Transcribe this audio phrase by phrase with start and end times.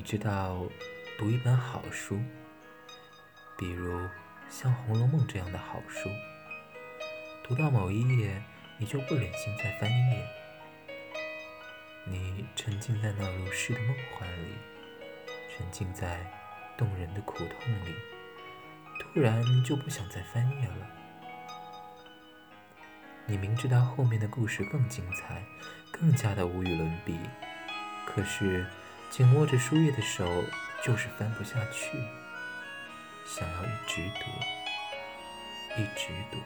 [0.00, 0.56] 你知道，
[1.18, 2.18] 读一本好书，
[3.58, 4.08] 比如
[4.48, 6.08] 像《红楼梦》这样的好书，
[7.44, 8.42] 读到某一页，
[8.78, 10.26] 你就不忍心再翻一页。
[12.06, 14.54] 你沉浸在那如诗的梦幻里，
[15.54, 16.18] 沉浸在
[16.78, 17.94] 动人的苦痛里，
[19.00, 20.86] 突然就不想再翻页了。
[23.26, 25.44] 你明知道后面的故事更精彩，
[25.92, 27.18] 更加的无与伦比，
[28.06, 28.66] 可是
[29.10, 30.24] 紧握着书页的手
[30.84, 31.98] 就是翻不下去，
[33.26, 36.38] 想要一直读，一直读。